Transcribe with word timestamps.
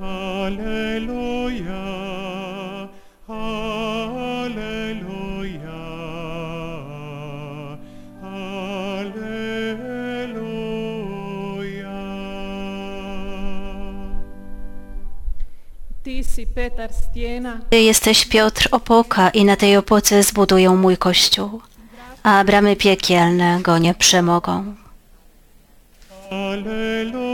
Alleluja, 0.00 1.72
Alleluja, 3.28 4.52
Alleluja. 8.22 9.46
Ti 16.04 16.24
si 16.24 16.46
Petar 16.46 16.92
stijena, 16.92 17.60
Ty 17.70 17.76
jesteś 17.76 18.24
Piotr 18.24 18.68
opoka 18.70 19.30
i 19.30 19.44
na 19.44 19.56
tej 19.56 19.76
opoce 19.76 20.22
zbudują 20.22 20.76
mój 20.76 20.96
kościół, 20.96 21.60
a 22.22 22.44
bramy 22.44 22.76
piekielne 22.76 23.58
go 23.62 23.78
nie 23.78 23.94
przemogą. 23.94 24.74
Alleluja, 26.30 27.25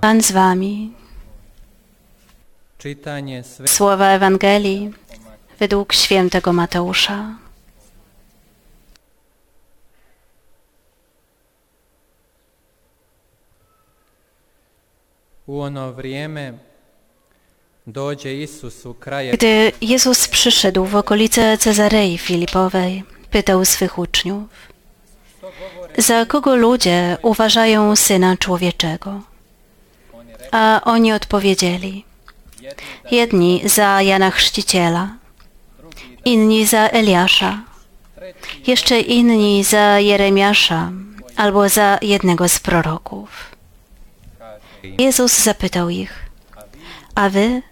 Pan 0.00 0.22
z 0.22 0.32
wami. 0.32 0.92
Słowa 3.66 4.08
Ewangelii 4.08 4.90
według 5.58 5.92
świętego 5.92 6.52
Mateusza. 6.52 7.34
Gdy 19.32 19.72
Jezus 19.80 20.28
przyszedł 20.28 20.84
w 20.84 20.96
okolice 20.96 21.58
Cezarei 21.58 22.18
Filipowej, 22.18 23.04
pytał 23.30 23.64
swych 23.64 23.98
uczniów, 23.98 24.48
za 25.98 26.26
kogo 26.26 26.56
ludzie 26.56 27.16
uważają 27.22 27.96
Syna 27.96 28.36
Człowieczego? 28.36 29.20
A 30.52 30.80
oni 30.84 31.12
odpowiedzieli, 31.12 32.04
jedni 33.10 33.62
za 33.64 34.02
Jana 34.02 34.30
Chrzciciela, 34.30 35.08
inni 36.24 36.66
za 36.66 36.88
Eliasza, 36.88 37.58
jeszcze 38.66 39.00
inni 39.00 39.64
za 39.64 40.00
Jeremiasza 40.00 40.92
albo 41.36 41.68
za 41.68 41.98
jednego 42.02 42.48
z 42.48 42.60
proroków. 42.60 43.28
Jezus 44.98 45.38
zapytał 45.38 45.90
ich, 45.90 46.30
a 47.14 47.28
wy 47.28 47.62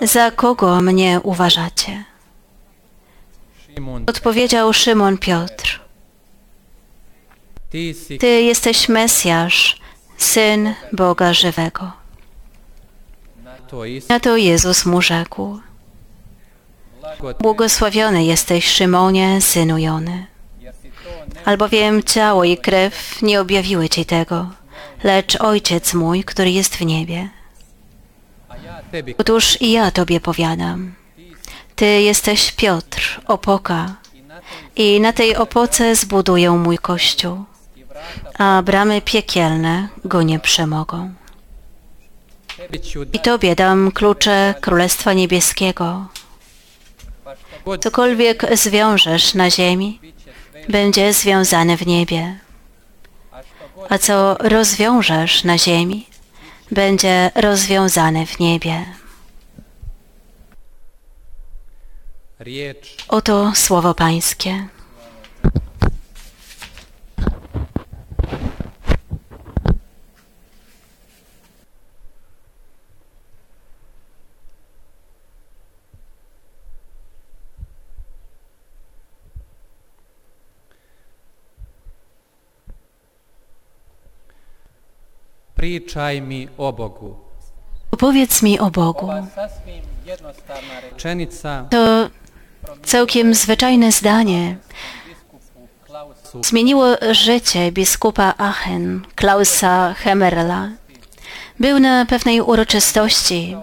za 0.00 0.30
kogo 0.30 0.80
mnie 0.80 1.20
uważacie? 1.22 2.04
Odpowiedział 4.06 4.72
Szymon 4.72 5.18
Piotr. 5.18 5.81
Ty 8.20 8.26
jesteś 8.26 8.88
Mesjasz, 8.88 9.76
Syn 10.16 10.74
Boga 10.92 11.34
żywego. 11.34 11.92
na 14.08 14.20
to 14.20 14.36
Jezus 14.36 14.86
mu 14.86 15.02
rzekł. 15.02 15.60
Błogosławiony 17.40 18.24
jesteś 18.24 18.66
Szymonie, 18.66 19.40
synu 19.40 19.78
Jony. 19.78 20.26
Albowiem 21.44 22.02
ciało 22.02 22.44
i 22.44 22.56
krew 22.56 23.22
nie 23.22 23.40
objawiły 23.40 23.88
ci 23.88 24.04
tego, 24.04 24.50
lecz 25.04 25.40
Ojciec 25.40 25.94
mój, 25.94 26.24
który 26.24 26.50
jest 26.50 26.76
w 26.76 26.84
niebie. 26.84 27.28
Otóż 29.18 29.60
i 29.60 29.72
ja 29.72 29.90
tobie 29.90 30.20
powiadam. 30.20 30.94
Ty 31.76 31.86
jesteś 31.86 32.52
Piotr, 32.52 33.20
opoka, 33.26 33.96
i 34.76 35.00
na 35.00 35.12
tej 35.12 35.36
opoce 35.36 35.96
zbuduję 35.96 36.50
mój 36.50 36.78
kościół, 36.78 37.44
a 38.38 38.62
bramy 38.62 39.00
piekielne 39.00 39.88
go 40.04 40.22
nie 40.22 40.38
przemogą. 40.38 41.14
I 43.12 43.20
Tobie 43.20 43.54
dam 43.54 43.92
klucze 43.92 44.54
Królestwa 44.60 45.12
Niebieskiego. 45.12 46.06
Cokolwiek 47.80 48.56
zwiążesz 48.56 49.34
na 49.34 49.50
ziemi, 49.50 50.00
będzie 50.68 51.12
związane 51.12 51.76
w 51.76 51.86
niebie, 51.86 52.38
a 53.88 53.98
co 53.98 54.36
rozwiążesz 54.40 55.44
na 55.44 55.58
ziemi, 55.58 56.06
będzie 56.70 57.30
rozwiązane 57.34 58.26
w 58.26 58.38
niebie. 58.40 58.84
Oto 63.08 63.52
słowo 63.54 63.94
Pańskie. 63.94 64.68
Pričaj 85.62 86.20
mi 86.20 86.48
o 86.58 86.72
Bogu. 86.72 87.16
Opowiedz 87.90 88.42
mi 88.42 88.58
o 88.58 88.70
Bogu. 88.70 89.08
To 91.70 92.10
całkiem 92.82 93.34
zwyczajne 93.34 93.92
zdanie 93.92 94.56
zmieniło 96.42 96.86
życie 97.10 97.72
biskupa 97.72 98.34
Aachen, 98.38 99.02
Klausa 99.14 99.94
Hemmerla. 99.94 100.68
Był 101.60 101.78
na 101.78 102.06
pewnej 102.06 102.40
uroczystości, 102.40 103.56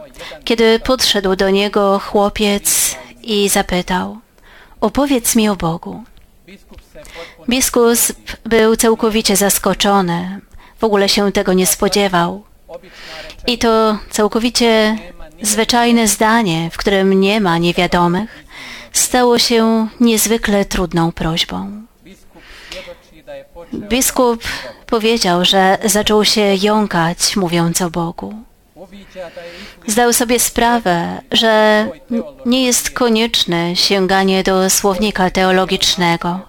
kiedy 0.43 0.79
podszedł 0.79 1.35
do 1.35 1.49
niego 1.49 1.99
chłopiec 1.99 2.95
i 3.23 3.49
zapytał: 3.49 4.17
Opowiedz 4.81 5.35
mi 5.35 5.49
o 5.49 5.55
Bogu. 5.55 6.03
Biskup 7.49 7.91
był 8.43 8.75
całkowicie 8.75 9.35
zaskoczony, 9.35 10.41
w 10.79 10.83
ogóle 10.83 11.09
się 11.09 11.31
tego 11.31 11.53
nie 11.53 11.65
spodziewał. 11.65 12.43
I 13.47 13.57
to 13.57 13.97
całkowicie 14.09 14.97
zwyczajne 15.41 16.07
zdanie, 16.07 16.69
w 16.73 16.77
którym 16.77 17.19
nie 17.19 17.41
ma 17.41 17.57
niewiadomych, 17.57 18.45
stało 18.93 19.39
się 19.39 19.87
niezwykle 19.99 20.65
trudną 20.65 21.11
prośbą. 21.11 21.81
biskup 23.73 24.43
powiedział, 24.85 25.45
że 25.45 25.77
zaczął 25.85 26.25
się 26.25 26.55
jąkać, 26.61 27.35
mówiąc 27.35 27.81
o 27.81 27.89
Bogu. 27.89 28.33
Zdał 29.87 30.13
sobie 30.13 30.39
sprawę, 30.39 31.21
że 31.31 31.85
nie 32.45 32.65
jest 32.65 32.91
konieczne 32.91 33.75
sięganie 33.75 34.43
do 34.43 34.69
słownika 34.69 35.29
teologicznego, 35.29 36.39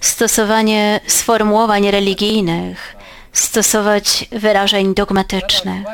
stosowanie 0.00 1.00
sformułowań 1.06 1.90
religijnych, 1.90 2.96
stosować 3.34 4.24
wyrażeń 4.32 4.94
dogmatycznych. 4.94 5.86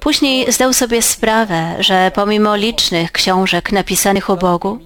Później 0.00 0.52
zdał 0.52 0.72
sobie 0.72 1.02
sprawę, 1.02 1.76
że 1.78 2.10
pomimo 2.14 2.56
licznych 2.56 3.12
książek 3.12 3.72
napisanych 3.72 4.30
o 4.30 4.36
Bogu, 4.36 4.78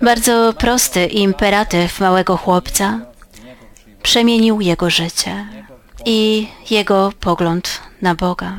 bardzo 0.00 0.52
prosty 0.58 1.06
imperatyw 1.06 2.00
małego 2.00 2.36
chłopca 2.36 3.00
przemienił 4.02 4.60
jego 4.60 4.90
życie 4.90 5.46
i 6.04 6.48
jego 6.70 7.12
pogląd 7.20 7.80
na 8.02 8.14
Boga. 8.14 8.56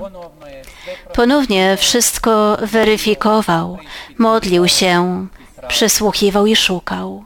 Ponownie 1.13 1.77
wszystko 1.77 2.57
weryfikował, 2.61 3.77
modlił 4.17 4.67
się, 4.67 5.27
przysłuchiwał 5.67 6.45
i 6.45 6.55
szukał. 6.55 7.25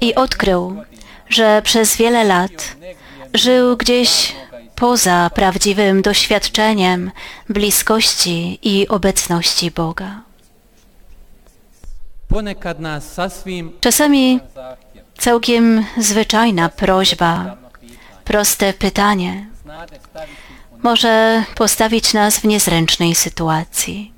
I 0.00 0.14
odkrył, 0.14 0.82
że 1.28 1.62
przez 1.64 1.96
wiele 1.96 2.24
lat 2.24 2.76
żył 3.34 3.76
gdzieś 3.76 4.34
poza 4.74 5.30
prawdziwym 5.34 6.02
doświadczeniem 6.02 7.10
bliskości 7.48 8.58
i 8.62 8.88
obecności 8.88 9.70
Boga. 9.70 10.22
Czasami 13.80 14.40
całkiem 15.18 15.84
zwyczajna 15.98 16.68
prośba, 16.68 17.56
proste 18.24 18.72
pytanie 18.72 19.46
może 20.82 21.44
postawić 21.54 22.14
nas 22.14 22.38
w 22.38 22.44
niezręcznej 22.44 23.14
sytuacji. 23.14 24.12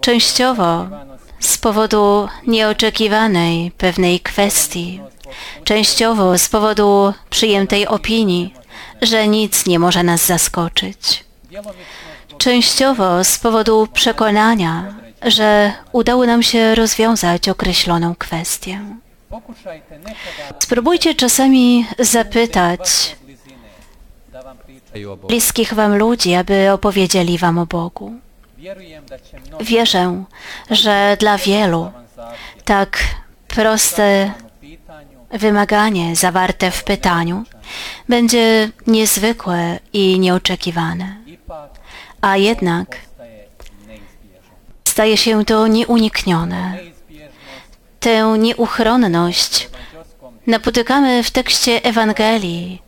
Częściowo 0.00 0.86
z 1.40 1.58
powodu 1.58 2.28
nieoczekiwanej 2.46 3.70
pewnej 3.70 4.20
kwestii, 4.20 5.00
częściowo 5.64 6.38
z 6.38 6.48
powodu 6.48 7.14
przyjętej 7.30 7.86
opinii 7.86 8.54
że 9.02 9.28
nic 9.28 9.66
nie 9.66 9.78
może 9.78 10.02
nas 10.02 10.26
zaskoczyć. 10.26 11.24
Częściowo 12.38 13.24
z 13.24 13.38
powodu 13.38 13.88
przekonania, 13.92 14.94
że 15.22 15.72
udało 15.92 16.26
nam 16.26 16.42
się 16.42 16.74
rozwiązać 16.74 17.48
określoną 17.48 18.14
kwestię. 18.14 18.80
Spróbujcie 20.58 21.14
czasami 21.14 21.86
zapytać 21.98 23.16
bliskich 25.28 25.74
wam 25.74 25.96
ludzi, 25.96 26.34
aby 26.34 26.70
opowiedzieli 26.70 27.38
wam 27.38 27.58
o 27.58 27.66
Bogu. 27.66 28.12
Wierzę, 29.60 30.24
że 30.70 31.16
dla 31.20 31.38
wielu 31.38 31.90
tak 32.64 32.98
proste 33.48 34.32
wymaganie 35.32 36.16
zawarte 36.16 36.70
w 36.70 36.84
pytaniu 36.84 37.44
będzie 38.08 38.70
niezwykłe 38.86 39.78
i 39.92 40.18
nieoczekiwane, 40.18 41.16
a 42.20 42.36
jednak 42.36 42.96
staje 44.84 45.16
się 45.16 45.44
to 45.44 45.66
nieuniknione. 45.66 46.78
Tę 48.00 48.38
nieuchronność 48.38 49.68
napotykamy 50.46 51.22
w 51.22 51.30
tekście 51.30 51.84
Ewangelii, 51.84 52.82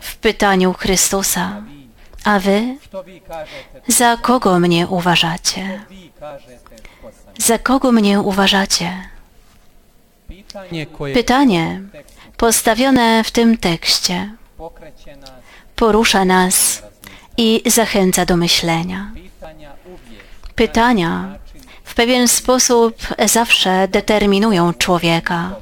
w 0.00 0.16
pytaniu 0.16 0.72
Chrystusa. 0.72 1.62
A 2.24 2.38
wy, 2.38 2.76
za 3.88 4.16
kogo 4.16 4.58
mnie 4.58 4.86
uważacie? 4.86 5.80
Za 7.38 7.58
kogo 7.58 7.92
mnie 7.92 8.20
uważacie? 8.20 9.12
Pytanie 11.14 11.80
postawione 12.36 13.24
w 13.24 13.30
tym 13.30 13.58
tekście 13.58 14.34
porusza 15.76 16.24
nas 16.24 16.82
i 17.36 17.62
zachęca 17.66 18.24
do 18.24 18.36
myślenia. 18.36 19.12
Pytania 20.54 21.38
w 21.84 21.94
pewien 21.94 22.28
sposób 22.28 22.96
zawsze 23.26 23.88
determinują 23.88 24.74
człowieka, 24.74 25.56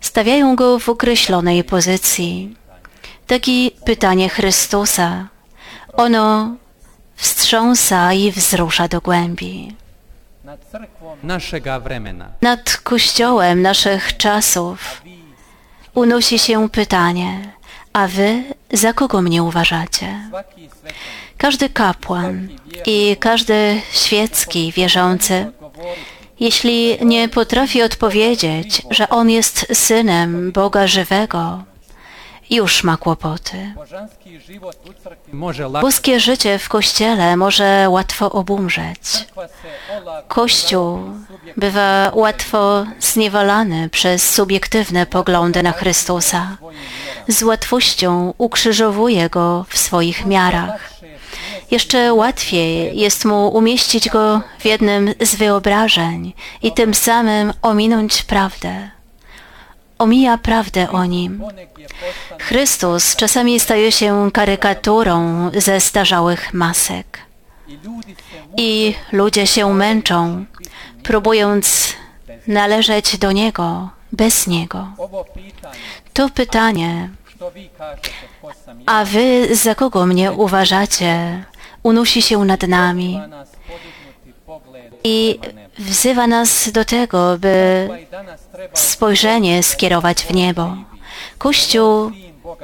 stawiają 0.00 0.56
go 0.56 0.78
w 0.78 0.88
określonej 0.88 1.64
pozycji. 1.64 2.56
Takie 3.26 3.70
pytanie 3.84 4.28
Chrystusa, 4.28 5.28
ono 5.92 6.56
wstrząsa 7.16 8.12
i 8.12 8.32
wzrusza 8.32 8.88
do 8.88 9.00
głębi. 9.00 9.76
Našega 11.22 11.80
vremena. 11.80 12.32
Nad 12.42 12.76
Kościołem 12.76 13.62
naszych 13.62 14.16
czasów 14.16 15.02
unosi 15.94 16.38
się 16.38 16.68
pytanie, 16.68 17.52
a 17.92 18.06
wy 18.06 18.42
za 18.72 18.92
kogo 18.92 19.22
mnie 19.22 19.42
uważacie? 19.42 20.30
Każdy 21.36 21.68
kapłan 21.68 22.48
i 22.86 23.16
każdy 23.20 23.80
świecki 23.92 24.72
wierzący, 24.72 25.52
jeśli 26.40 26.98
nie 27.04 27.28
potrafi 27.28 27.82
odpowiedzieć, 27.82 28.82
że 28.90 29.08
on 29.08 29.30
jest 29.30 29.66
synem 29.72 30.52
Boga 30.52 30.86
żywego, 30.86 31.64
już 32.50 32.84
ma 32.84 32.96
kłopoty. 32.96 33.74
Boskie 35.80 36.20
życie 36.20 36.58
w 36.58 36.68
Kościele 36.68 37.36
może 37.36 37.86
łatwo 37.90 38.32
obumrzeć. 38.32 39.00
Kościół 40.28 40.98
bywa 41.56 42.10
łatwo 42.14 42.86
zniewalany 43.00 43.88
przez 43.88 44.34
subiektywne 44.34 45.06
poglądy 45.06 45.62
na 45.62 45.72
Chrystusa. 45.72 46.56
Z 47.28 47.42
łatwością 47.42 48.34
ukrzyżowuje 48.38 49.30
go 49.30 49.66
w 49.68 49.78
swoich 49.78 50.26
miarach. 50.26 50.90
Jeszcze 51.70 52.14
łatwiej 52.14 52.98
jest 52.98 53.24
mu 53.24 53.48
umieścić 53.48 54.08
go 54.08 54.40
w 54.58 54.64
jednym 54.64 55.14
z 55.20 55.34
wyobrażeń 55.34 56.32
i 56.62 56.72
tym 56.72 56.94
samym 56.94 57.52
ominąć 57.62 58.22
prawdę. 58.22 58.97
Omija 59.98 60.38
prawdę 60.38 60.90
o 60.90 61.04
nim. 61.04 61.42
Chrystus 62.38 63.16
czasami 63.16 63.60
staje 63.60 63.92
się 63.92 64.30
karykaturą 64.32 65.50
ze 65.54 65.80
starzałych 65.80 66.54
masek. 66.54 67.18
i 68.56 68.94
ludzie 69.12 69.46
się 69.46 69.74
męczą, 69.74 70.44
próbując 71.02 71.94
należeć 72.46 73.18
do 73.18 73.32
Niego 73.32 73.90
bez 74.12 74.46
Niego. 74.46 74.88
To 76.12 76.28
pytanie, 76.28 77.10
a 78.86 79.04
wy 79.04 79.56
za 79.56 79.74
kogo 79.74 80.06
mnie 80.06 80.32
uważacie, 80.32 81.44
unosi 81.82 82.22
się 82.22 82.44
nad 82.44 82.62
nami 82.62 83.20
i 85.08 85.38
wzywa 85.78 86.26
nas 86.26 86.70
do 86.72 86.84
tego, 86.84 87.38
by 87.38 87.88
spojrzenie 88.74 89.62
skierować 89.62 90.22
w 90.22 90.34
niebo. 90.34 90.76
Kościół 91.38 92.10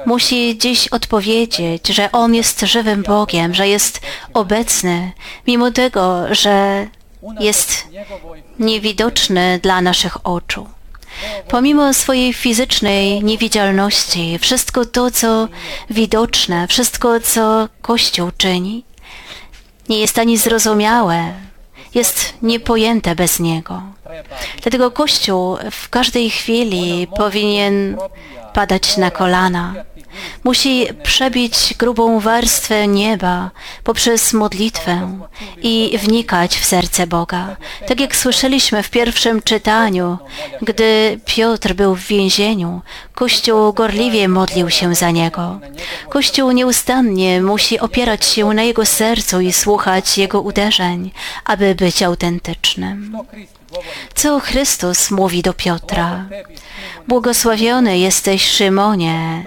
musi 0.05 0.57
dziś 0.57 0.87
odpowiedzieć, 0.87 1.87
że 1.87 2.11
On 2.11 2.35
jest 2.35 2.61
żywym 2.61 3.03
Bogiem, 3.03 3.53
że 3.53 3.67
jest 3.67 4.01
obecny, 4.33 5.11
mimo 5.47 5.71
tego, 5.71 6.35
że 6.35 6.87
jest 7.39 7.87
niewidoczny 8.59 9.59
dla 9.63 9.81
naszych 9.81 10.27
oczu. 10.27 10.67
Pomimo 11.47 11.93
swojej 11.93 12.33
fizycznej 12.33 13.23
niewidzialności, 13.23 14.39
wszystko 14.39 14.85
to, 14.85 15.11
co 15.11 15.47
widoczne, 15.89 16.67
wszystko, 16.67 17.19
co 17.19 17.69
Kościół 17.81 18.31
czyni, 18.37 18.85
nie 19.89 19.99
jest 19.99 20.19
ani 20.19 20.37
zrozumiałe, 20.37 21.33
jest 21.95 22.33
niepojęte 22.41 23.15
bez 23.15 23.39
Niego. 23.39 23.81
Dlatego 24.61 24.91
Kościół 24.91 25.57
w 25.71 25.89
każdej 25.89 26.29
chwili 26.29 27.07
powinien 27.17 27.97
padać 28.55 28.97
na 28.97 29.11
kolana. 29.11 29.73
Musi 30.43 30.87
przebić 31.03 31.73
grubą 31.79 32.19
warstwę 32.19 32.87
nieba 32.87 33.51
poprzez 33.83 34.33
modlitwę 34.33 35.19
i 35.61 35.97
wnikać 36.03 36.57
w 36.57 36.65
serce 36.65 37.07
Boga. 37.07 37.55
Tak 37.87 37.99
jak 37.99 38.15
słyszeliśmy 38.15 38.83
w 38.83 38.89
pierwszym 38.89 39.41
czytaniu, 39.41 40.17
gdy 40.61 41.19
Piotr 41.25 41.73
był 41.73 41.95
w 41.95 42.07
więzieniu, 42.07 42.81
Kościół 43.15 43.73
gorliwie 43.73 44.27
modlił 44.27 44.69
się 44.69 44.95
za 44.95 45.11
niego. 45.11 45.59
Kościół 46.09 46.51
nieustannie 46.51 47.41
musi 47.41 47.79
opierać 47.79 48.25
się 48.25 48.45
na 48.53 48.63
jego 48.63 48.85
sercu 48.85 49.41
i 49.41 49.53
słuchać 49.53 50.17
jego 50.17 50.41
uderzeń, 50.41 51.11
aby 51.45 51.75
być 51.75 52.03
autentycznym. 52.03 53.17
Co 54.15 54.39
Chrystus 54.39 55.11
mówi 55.11 55.41
do 55.41 55.53
Piotra? 55.53 56.25
Błogosławiony 57.07 57.97
jesteś 57.97 58.47
Szymonie, 58.47 59.43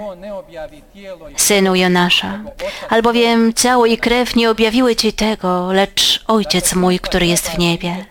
synu 1.36 1.74
Jonasza, 1.74 2.40
albowiem 2.88 3.54
ciało 3.54 3.86
i 3.86 3.98
krew 3.98 4.36
nie 4.36 4.50
objawiły 4.50 4.96
Ci 4.96 5.12
tego, 5.12 5.72
lecz 5.72 6.24
Ojciec 6.26 6.74
mój, 6.74 6.98
który 6.98 7.26
jest 7.26 7.48
w 7.48 7.58
niebie. 7.58 8.06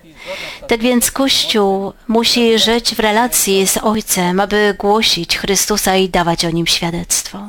Tak 0.67 0.79
więc 0.79 1.11
Kościół 1.11 1.93
musi 2.07 2.59
żyć 2.59 2.95
w 2.95 2.99
relacji 2.99 3.67
z 3.67 3.77
Ojcem, 3.77 4.39
aby 4.39 4.75
głosić 4.79 5.37
Chrystusa 5.37 5.95
i 5.95 6.09
dawać 6.09 6.45
o 6.45 6.49
Nim 6.49 6.67
świadectwo. 6.67 7.39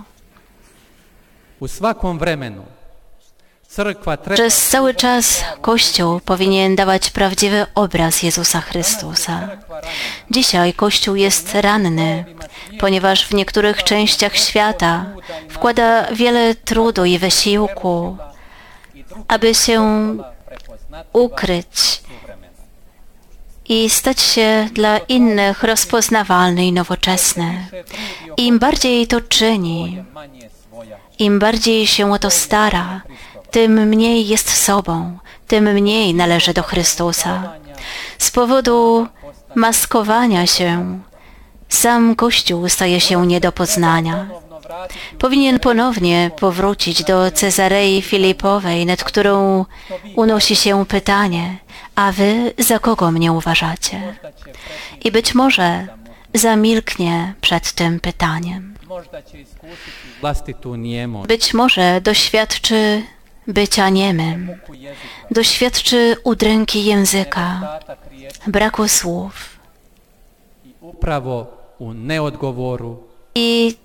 Przez 4.34 4.68
cały 4.68 4.94
czas 4.94 5.44
Kościół 5.60 6.20
powinien 6.20 6.76
dawać 6.76 7.10
prawdziwy 7.10 7.66
obraz 7.74 8.22
Jezusa 8.22 8.60
Chrystusa. 8.60 9.48
Dzisiaj 10.30 10.72
Kościół 10.72 11.16
jest 11.16 11.54
ranny, 11.54 12.24
ponieważ 12.80 13.26
w 13.26 13.34
niektórych 13.34 13.84
częściach 13.84 14.36
świata 14.36 15.06
wkłada 15.48 16.06
wiele 16.12 16.54
trudu 16.54 17.04
i 17.04 17.18
wysiłku, 17.18 18.16
aby 19.28 19.54
się 19.54 19.80
ukryć 21.12 22.02
i 23.68 23.90
stać 23.90 24.20
się 24.20 24.68
dla 24.72 24.98
innych 24.98 25.62
rozpoznawalny 25.62 26.66
i 26.66 26.72
nowoczesny. 26.72 27.66
Im 28.36 28.58
bardziej 28.58 29.06
to 29.06 29.20
czyni, 29.20 30.04
im 31.18 31.38
bardziej 31.38 31.86
się 31.86 32.12
o 32.12 32.18
to 32.18 32.30
stara, 32.30 33.02
tym 33.50 33.88
mniej 33.88 34.28
jest 34.28 34.50
sobą, 34.50 35.18
tym 35.46 35.64
mniej 35.72 36.14
należy 36.14 36.54
do 36.54 36.62
Chrystusa. 36.62 37.52
Z 38.18 38.30
powodu 38.30 39.06
maskowania 39.54 40.46
się 40.46 40.98
sam 41.68 42.16
Kościół 42.16 42.68
staje 42.68 43.00
się 43.00 43.26
nie 43.26 43.40
do 43.40 43.52
poznania. 43.52 44.26
Powinien 45.18 45.60
ponownie 45.60 46.30
powrócić 46.40 47.04
do 47.04 47.30
Cezarei 47.30 48.02
Filipowej, 48.02 48.86
nad 48.86 49.04
którą 49.04 49.64
unosi 50.16 50.56
się 50.56 50.86
pytanie, 50.86 51.56
a 51.94 52.12
wy 52.12 52.52
za 52.58 52.78
kogo 52.78 53.10
mnie 53.10 53.32
uważacie? 53.32 54.16
I 55.04 55.12
być 55.12 55.34
może 55.34 55.86
zamilknie 56.34 57.34
przed 57.40 57.72
tym 57.72 58.00
pytaniem. 58.00 58.74
Być 61.28 61.54
może 61.54 62.00
doświadczy 62.00 63.02
bycia 63.48 63.88
niemym, 63.88 64.50
doświadczy 65.30 66.16
udręki 66.24 66.84
języka, 66.84 67.78
braku 68.46 68.88
słów. 68.88 69.58
i 73.34 73.76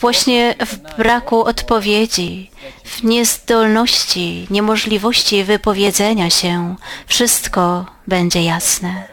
właśnie 0.00 0.54
w 0.66 0.96
braku 0.96 1.44
odpowiedzi, 1.44 2.50
w 2.84 3.04
niezdolności, 3.04 4.46
niemożliwości 4.50 5.44
wypowiedzenia 5.44 6.30
się, 6.30 6.76
wszystko 7.06 7.86
będzie 8.06 8.42
jasne. 8.42 9.08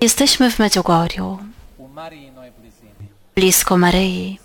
Jesteśmy 0.00 0.50
w 0.50 0.58
Medjugorju, 0.58 1.38
blisko 3.34 3.76
Maryi. 3.76 4.38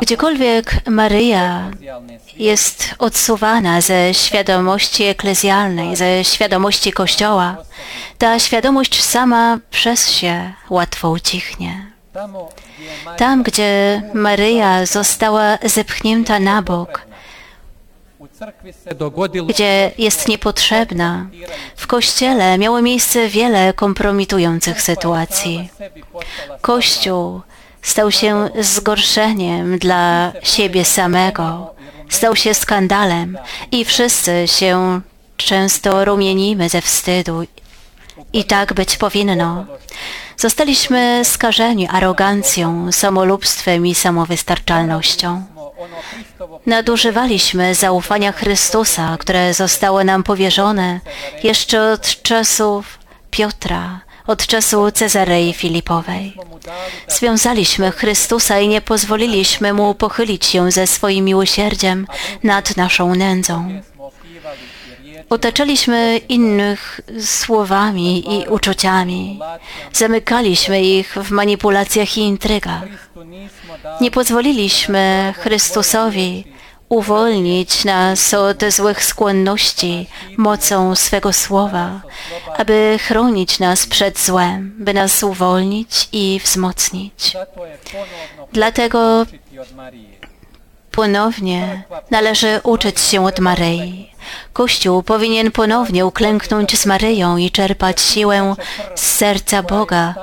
Gdziekolwiek 0.00 0.88
Maryja 0.90 1.70
jest 2.36 2.94
odsuwana 2.98 3.80
ze 3.80 4.14
świadomości 4.14 5.04
eklezjalnej, 5.04 5.96
ze 5.96 6.24
świadomości 6.24 6.92
Kościoła, 6.92 7.56
ta 8.18 8.38
świadomość 8.38 9.02
sama 9.04 9.58
przez 9.70 10.10
się 10.10 10.52
łatwo 10.70 11.10
ucichnie. 11.10 11.86
Tam, 13.16 13.42
gdzie 13.42 14.02
Maryja 14.14 14.86
została 14.86 15.58
zepchnięta 15.64 16.40
na 16.40 16.62
bok, 16.62 17.06
gdzie 19.48 19.92
jest 19.98 20.28
niepotrzebna, 20.28 21.26
w 21.76 21.86
Kościele 21.86 22.58
miało 22.58 22.82
miejsce 22.82 23.28
wiele 23.28 23.72
kompromitujących 23.72 24.82
sytuacji. 24.82 25.68
Kościół 26.60 27.40
stał 27.82 28.10
się 28.10 28.50
zgorszeniem 28.60 29.78
dla 29.78 30.32
siebie 30.42 30.84
samego, 30.84 31.74
stał 32.08 32.36
się 32.36 32.54
skandalem 32.54 33.38
i 33.70 33.84
wszyscy 33.84 34.48
się 34.48 35.00
często 35.36 36.04
rumienimy 36.04 36.68
ze 36.68 36.80
wstydu. 36.80 37.44
I 38.32 38.44
tak 38.44 38.72
być 38.72 38.96
powinno. 38.96 39.66
Zostaliśmy 40.36 41.20
skażeni 41.24 41.88
arogancją, 41.88 42.92
samolubstwem 42.92 43.86
i 43.86 43.94
samowystarczalnością. 43.94 45.44
Nadużywaliśmy 46.66 47.74
zaufania 47.74 48.32
Chrystusa, 48.32 49.16
które 49.20 49.54
zostało 49.54 50.04
nam 50.04 50.22
powierzone 50.22 51.00
jeszcze 51.42 51.92
od 51.92 52.22
czasów 52.22 52.98
Piotra, 53.30 54.00
od 54.26 54.46
czasu 54.46 54.90
Cezarei 54.90 55.52
Filipowej. 55.52 56.36
Związaliśmy 57.08 57.90
Chrystusa 57.90 58.60
i 58.60 58.68
nie 58.68 58.80
pozwoliliśmy 58.80 59.72
Mu 59.72 59.94
pochylić 59.94 60.46
się 60.46 60.70
ze 60.70 60.86
swoim 60.86 61.24
miłosierdziem 61.24 62.06
nad 62.42 62.76
naszą 62.76 63.14
nędzą. 63.14 63.82
Otaczaliśmy 65.32 66.20
innych 66.28 67.00
słowami 67.20 68.34
i 68.34 68.48
uczuciami. 68.48 69.40
Zamykaliśmy 69.92 70.82
ich 70.82 71.14
w 71.14 71.30
manipulacjach 71.30 72.18
i 72.18 72.20
intrygach. 72.20 72.84
Nie 74.00 74.10
pozwoliliśmy 74.10 75.34
Chrystusowi 75.36 76.44
uwolnić 76.88 77.84
nas 77.84 78.34
od 78.34 78.64
złych 78.68 79.04
skłonności 79.04 80.06
mocą 80.36 80.94
swego 80.94 81.32
słowa, 81.32 82.00
aby 82.56 82.98
chronić 83.00 83.58
nas 83.58 83.86
przed 83.86 84.18
złem, 84.18 84.74
by 84.78 84.94
nas 84.94 85.22
uwolnić 85.22 86.08
i 86.12 86.40
wzmocnić. 86.44 87.36
Dlatego. 88.52 89.26
Ponownie 90.92 91.82
należy 92.10 92.60
uczyć 92.62 93.00
się 93.00 93.24
od 93.24 93.38
Maryi. 93.40 94.12
Kościół 94.52 95.02
powinien 95.02 95.50
ponownie 95.50 96.06
uklęknąć 96.06 96.78
z 96.78 96.86
Maryją 96.86 97.36
i 97.36 97.50
czerpać 97.50 98.00
siłę 98.00 98.54
z 98.94 99.00
serca 99.00 99.62
Boga, 99.62 100.14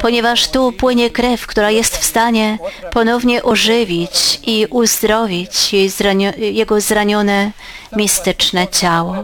ponieważ 0.00 0.48
tu 0.48 0.72
płynie 0.72 1.10
krew, 1.10 1.46
która 1.46 1.70
jest 1.70 1.96
w 1.96 2.04
stanie 2.04 2.58
ponownie 2.90 3.42
ożywić 3.42 4.40
i 4.42 4.66
uzdrowić 4.70 5.72
jej 5.72 5.90
zranio- 5.90 6.38
jego 6.38 6.80
zranione 6.80 7.50
mistyczne 7.96 8.68
ciało. 8.68 9.14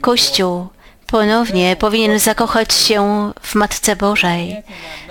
Kościół 0.00 0.68
ponownie 1.06 1.76
powinien 1.76 2.18
zakochać 2.18 2.74
się 2.74 3.32
w 3.42 3.54
Matce 3.54 3.96
Bożej, 3.96 4.62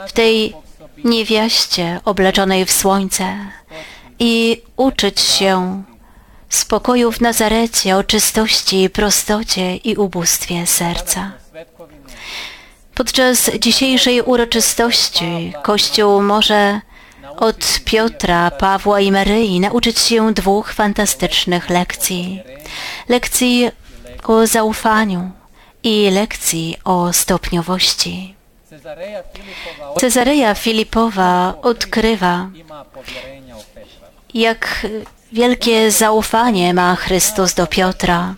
w 0.08 0.12
tej 0.12 0.56
niewiaście 1.04 2.00
obleczonej 2.06 2.66
w 2.66 2.72
słońce 2.72 3.36
i 4.20 4.62
uczyć 4.78 5.20
się 5.20 5.84
spokoju 6.50 7.12
w 7.12 7.22
Nazarecie, 7.22 7.98
o 7.98 8.04
czystości, 8.04 8.90
prostocie 8.90 9.76
i 9.76 9.96
ubóstwie 9.96 10.68
serca. 10.68 11.32
Podczas 12.96 13.52
dzisiejszej 13.60 14.22
uroczystości 14.22 15.54
Kościół 15.64 16.22
może 16.22 16.82
od 17.38 17.80
Piotra, 17.86 18.52
Pawła 18.52 19.00
i 19.00 19.12
Maryi 19.12 19.60
nauczyć 19.60 20.00
się 20.00 20.34
dwóch 20.34 20.74
fantastycznych 20.74 21.70
lekcji. 21.70 22.44
Lekcji 23.10 23.72
o 24.24 24.48
zaufaniu 24.48 25.32
i 25.84 26.10
lekcji 26.12 26.78
o 26.84 27.14
stopniowości. 27.14 28.36
Cezareja 30.00 30.56
Filipowa 30.56 31.54
odkrywa, 31.62 32.50
jak 34.34 34.88
wielkie 35.32 35.92
zaufanie 35.92 36.74
ma 36.74 36.96
Chrystus 36.96 37.54
do 37.54 37.68
Piotra. 37.68 38.36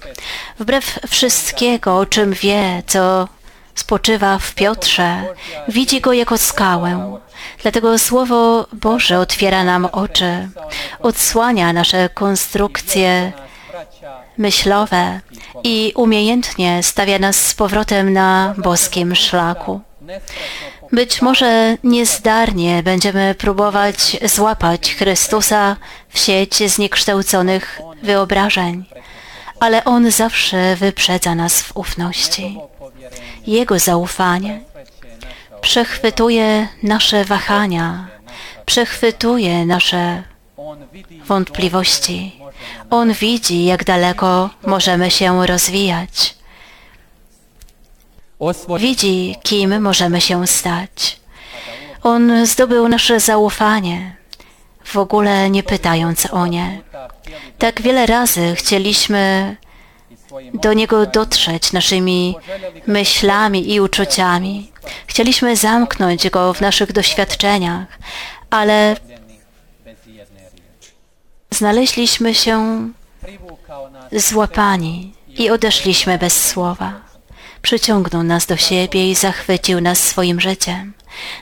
Wbrew 0.59 0.99
wszystkiego, 1.09 1.97
o 1.97 2.05
czym 2.05 2.33
wie, 2.33 2.83
co 2.87 3.27
spoczywa 3.75 4.39
w 4.39 4.53
Piotrze, 4.53 5.23
widzi 5.67 6.01
go 6.01 6.13
jako 6.13 6.37
skałę. 6.37 7.19
Dlatego 7.61 7.99
Słowo 7.99 8.67
Boże 8.73 9.19
otwiera 9.19 9.63
nam 9.63 9.85
oczy, 9.85 10.49
odsłania 10.99 11.73
nasze 11.73 12.09
konstrukcje 12.09 13.31
myślowe 14.37 15.19
i 15.63 15.93
umiejętnie 15.95 16.83
stawia 16.83 17.19
nas 17.19 17.35
z 17.35 17.53
powrotem 17.53 18.13
na 18.13 18.55
boskim 18.57 19.15
szlaku. 19.15 19.81
Być 20.91 21.21
może 21.21 21.77
niezdarnie 21.83 22.83
będziemy 22.83 23.35
próbować 23.35 24.17
złapać 24.25 24.95
Chrystusa 24.95 25.75
w 26.09 26.19
sieć 26.19 26.71
zniekształconych 26.71 27.81
wyobrażeń, 28.03 28.85
ale 29.59 29.83
On 29.83 30.11
zawsze 30.11 30.75
wyprzedza 30.75 31.35
nas 31.35 31.61
w 31.61 31.77
ufności. 31.77 32.57
Jego 33.47 33.79
zaufanie 33.79 34.59
przechwytuje 35.61 36.67
nasze 36.83 37.25
wahania, 37.25 38.07
przechwytuje 38.65 39.65
nasze 39.65 40.23
wątpliwości. 41.25 42.39
On 42.89 43.13
widzi, 43.13 43.65
jak 43.65 43.83
daleko 43.83 44.49
możemy 44.65 45.11
się 45.11 45.47
rozwijać. 45.47 46.35
Widzi, 48.79 49.35
kim 49.43 49.81
możemy 49.81 50.21
się 50.21 50.47
stać. 50.47 51.19
On 52.03 52.45
zdobył 52.45 52.87
nasze 52.87 53.19
zaufanie, 53.19 54.15
w 54.85 54.97
ogóle 54.97 55.49
nie 55.49 55.63
pytając 55.63 56.25
o 56.31 56.47
nie. 56.47 56.81
Tak 57.57 57.81
wiele 57.81 58.05
razy 58.05 58.55
chcieliśmy 58.55 59.55
do 60.53 60.73
Niego 60.73 61.05
dotrzeć 61.05 61.73
naszymi 61.73 62.35
myślami 62.87 63.73
i 63.73 63.81
uczuciami. 63.81 64.71
Chcieliśmy 65.07 65.55
zamknąć 65.55 66.29
Go 66.29 66.53
w 66.53 66.61
naszych 66.61 66.91
doświadczeniach, 66.91 67.87
ale 68.49 68.95
znaleźliśmy 71.51 72.33
się 72.33 72.89
złapani 74.11 75.13
i 75.27 75.49
odeszliśmy 75.49 76.17
bez 76.17 76.49
słowa. 76.49 77.04
Przyciągnął 77.65 78.24
nas 78.24 78.45
do 78.45 78.57
siebie 78.57 79.12
i 79.12 79.15
zachwycił 79.15 79.81
nas 79.81 80.00
swoim 80.00 80.41
życiem. 80.41 80.93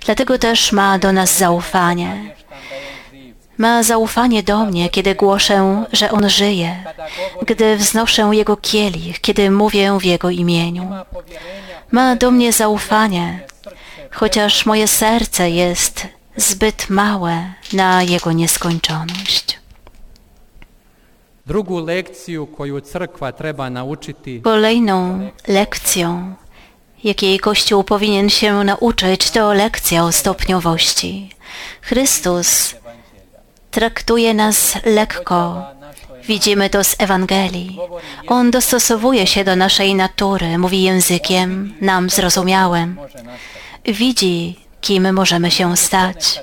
Dlatego 0.06 0.38
też 0.38 0.72
ma 0.72 1.00
do 1.00 1.12
nas 1.12 1.38
zaufanie. 1.38 2.36
Ma 3.58 3.84
zaufanie 3.84 4.44
do 4.44 4.66
mnie, 4.66 4.90
kiedy 4.90 5.16
głoszę, 5.16 5.86
że 5.92 6.12
On 6.12 6.30
żyje, 6.30 6.84
gdy 7.46 7.78
wznoszę 7.78 8.30
Jego 8.34 8.58
kielich, 8.58 9.22
kiedy 9.22 9.52
mówię 9.52 9.98
w 10.00 10.06
Jego 10.06 10.30
imieniu. 10.30 10.92
Ma 11.92 12.16
do 12.16 12.32
mnie 12.32 12.54
zaufanie, 12.54 13.40
chociaż 14.12 14.66
moje 14.66 14.88
serce 14.88 15.50
jest 15.50 16.08
zbyt 16.38 16.90
małe 16.90 17.54
na 17.74 18.04
Jego 18.04 18.32
nieskończoność. 18.32 19.63
Drugu 21.46 21.80
lekciju 21.80 22.46
koju 22.46 22.82
crkva 22.82 23.32
treba 23.32 23.70
naučiti 23.70 24.42
Kolejną 24.42 25.30
lekcją, 25.48 26.36
jakiej 27.04 27.40
Kościół 27.40 27.84
powinien 27.84 28.30
się 28.30 28.64
nauczyć, 28.64 29.32
to 29.32 29.54
lekcja 29.54 30.04
o 30.04 30.12
stopniowości. 30.12 31.30
Chrystus 31.82 32.76
traktuje 33.72 34.34
nas 34.34 34.78
lekko. 34.86 35.64
Widzimy 36.28 36.70
to 36.70 36.84
z 36.84 36.96
Ewangelii. 37.00 37.80
On 38.28 38.52
dostosowuje 38.52 39.28
się 39.28 39.44
do 39.44 39.56
naszej 39.56 39.96
natury, 39.96 40.58
mówi 40.58 40.84
językiem 40.84 41.74
nam 41.82 42.10
zrozumiałym. 42.10 42.98
Widzi, 43.86 44.60
kim 44.82 45.14
możemy 45.14 45.52
się 45.52 45.78
stać. 45.78 46.42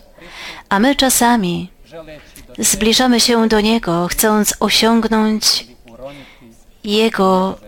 A 0.69 0.79
my 0.79 0.95
czasami 0.97 1.71
zbliżamy 2.59 3.21
się 3.21 3.49
do 3.49 3.61
Niego, 3.61 4.07
chcąc 4.11 4.55
osiągnąć 4.61 5.67
Jego 6.85 7.59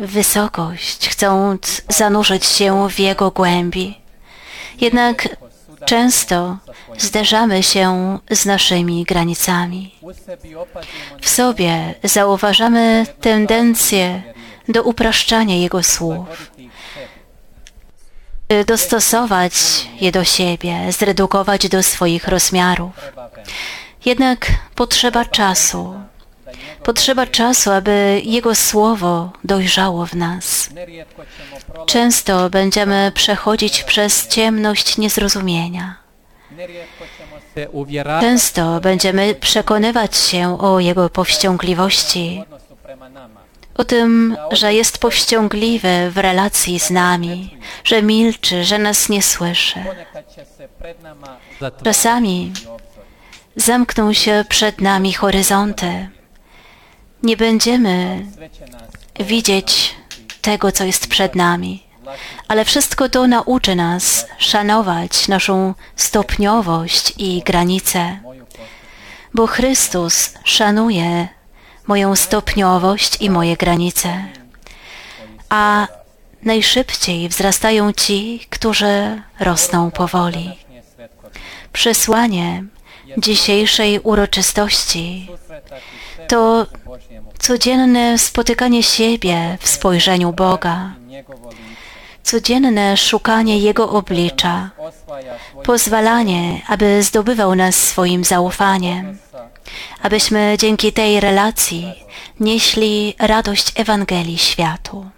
wysokość, 0.00 1.08
chcąc 1.08 1.82
zanurzyć 1.88 2.44
się 2.44 2.88
w 2.88 2.98
Jego 2.98 3.30
głębi. 3.30 3.98
Jednak 4.80 5.28
często 5.84 6.58
zderzamy 6.98 7.62
się 7.62 8.18
z 8.30 8.46
naszymi 8.46 9.04
granicami. 9.04 9.94
W 11.20 11.28
sobie 11.28 11.94
zauważamy 12.04 13.06
tendencję 13.20 14.22
do 14.68 14.82
upraszczania 14.82 15.56
Jego 15.56 15.82
słów, 15.82 16.50
dostosować 18.66 19.52
je 20.00 20.12
do 20.12 20.24
siebie, 20.24 20.92
zredukować 20.92 21.68
do 21.68 21.82
swoich 21.82 22.28
rozmiarów. 22.28 22.92
Jednak 24.04 24.46
potrzeba 24.74 25.24
czasu. 25.24 25.94
Potrzeba 26.84 27.26
czasu, 27.26 27.70
aby 27.70 28.22
Jego 28.24 28.54
Słowo 28.54 29.32
dojrzało 29.44 30.06
w 30.06 30.14
nas. 30.14 30.70
Często 31.86 32.50
będziemy 32.50 33.12
przechodzić 33.14 33.82
przez 33.82 34.28
ciemność 34.28 34.98
niezrozumienia. 34.98 35.96
Często 38.20 38.80
będziemy 38.80 39.34
przekonywać 39.34 40.16
się 40.16 40.60
o 40.60 40.80
Jego 40.80 41.10
powściągliwości, 41.10 42.44
o 43.76 43.84
tym, 43.84 44.36
że 44.52 44.74
jest 44.74 44.98
powściągliwy 44.98 46.10
w 46.10 46.18
relacji 46.18 46.80
z 46.80 46.90
nami, 46.90 47.58
że 47.84 48.02
milczy, 48.02 48.64
że 48.64 48.78
nas 48.78 49.08
nie 49.08 49.22
słyszy. 49.22 49.84
Czasami. 51.84 52.52
Zamkną 53.56 54.12
się 54.12 54.44
przed 54.48 54.80
nami 54.80 55.12
horyzonty. 55.12 56.08
Nie 57.22 57.36
będziemy 57.36 58.26
widzieć 59.20 59.94
tego, 60.40 60.72
co 60.72 60.84
jest 60.84 61.06
przed 61.06 61.34
nami. 61.34 61.82
Ale 62.48 62.64
wszystko 62.64 63.08
to 63.08 63.26
nauczy 63.26 63.76
nas 63.76 64.26
szanować 64.38 65.28
naszą 65.28 65.74
stopniowość 65.96 67.14
i 67.18 67.42
granice, 67.42 68.20
bo 69.34 69.46
Chrystus 69.46 70.34
szanuje 70.44 71.28
moją 71.86 72.16
stopniowość 72.16 73.16
i 73.20 73.30
moje 73.30 73.56
granice. 73.56 74.24
A 75.48 75.86
najszybciej 76.42 77.28
wzrastają 77.28 77.92
ci, 77.92 78.46
którzy 78.50 79.22
rosną 79.40 79.90
powoli. 79.90 80.58
Przesłanie 81.72 82.64
dzisiejszej 83.18 84.00
uroczystości 84.00 85.28
to 86.28 86.66
codzienne 87.38 88.18
spotykanie 88.18 88.82
siebie 88.82 89.58
w 89.60 89.68
spojrzeniu 89.68 90.32
Boga, 90.32 90.94
codzienne 92.22 92.96
szukanie 92.96 93.58
Jego 93.58 93.90
oblicza, 93.90 94.70
pozwalanie, 95.64 96.62
aby 96.68 97.02
zdobywał 97.02 97.54
nas 97.54 97.76
swoim 97.76 98.24
zaufaniem, 98.24 99.18
abyśmy 100.02 100.56
dzięki 100.58 100.92
tej 100.92 101.20
relacji 101.20 101.94
nieśli 102.40 103.14
radość 103.18 103.72
Ewangelii 103.76 104.38
światu. 104.38 105.10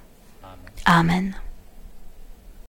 Amen. 0.84 1.34